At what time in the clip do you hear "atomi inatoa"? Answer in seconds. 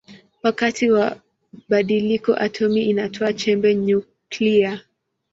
2.35-3.33